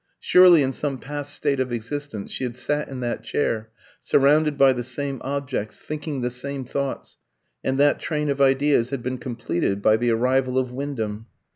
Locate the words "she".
2.31-2.43